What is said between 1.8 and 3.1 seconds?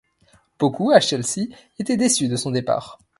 déçus de son départ.